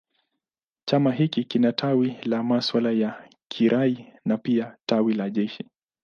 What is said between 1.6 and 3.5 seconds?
tawi la masuala ya